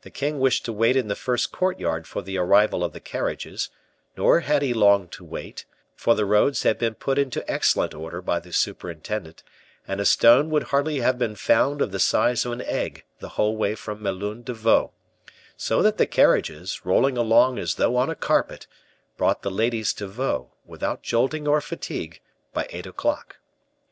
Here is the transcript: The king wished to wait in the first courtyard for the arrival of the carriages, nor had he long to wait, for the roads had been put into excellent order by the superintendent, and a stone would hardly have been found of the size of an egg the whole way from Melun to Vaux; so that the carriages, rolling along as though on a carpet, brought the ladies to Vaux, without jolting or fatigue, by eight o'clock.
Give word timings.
The 0.00 0.10
king 0.10 0.40
wished 0.40 0.64
to 0.64 0.72
wait 0.72 0.96
in 0.96 1.06
the 1.06 1.14
first 1.14 1.52
courtyard 1.52 2.04
for 2.08 2.20
the 2.20 2.36
arrival 2.36 2.82
of 2.82 2.92
the 2.92 2.98
carriages, 2.98 3.70
nor 4.16 4.40
had 4.40 4.60
he 4.60 4.74
long 4.74 5.06
to 5.10 5.24
wait, 5.24 5.66
for 5.94 6.16
the 6.16 6.26
roads 6.26 6.64
had 6.64 6.78
been 6.80 6.96
put 6.96 7.16
into 7.16 7.48
excellent 7.48 7.94
order 7.94 8.20
by 8.20 8.40
the 8.40 8.52
superintendent, 8.52 9.44
and 9.86 10.00
a 10.00 10.04
stone 10.04 10.50
would 10.50 10.64
hardly 10.74 10.98
have 10.98 11.16
been 11.16 11.36
found 11.36 11.80
of 11.80 11.92
the 11.92 12.00
size 12.00 12.44
of 12.44 12.50
an 12.50 12.62
egg 12.62 13.04
the 13.20 13.28
whole 13.38 13.56
way 13.56 13.76
from 13.76 14.02
Melun 14.02 14.42
to 14.46 14.52
Vaux; 14.54 14.92
so 15.56 15.80
that 15.80 15.96
the 15.96 16.06
carriages, 16.08 16.84
rolling 16.84 17.16
along 17.16 17.60
as 17.60 17.76
though 17.76 17.94
on 17.94 18.10
a 18.10 18.16
carpet, 18.16 18.66
brought 19.16 19.42
the 19.42 19.50
ladies 19.52 19.92
to 19.92 20.08
Vaux, 20.08 20.50
without 20.66 21.04
jolting 21.04 21.46
or 21.46 21.60
fatigue, 21.60 22.18
by 22.52 22.66
eight 22.70 22.86
o'clock. 22.86 23.36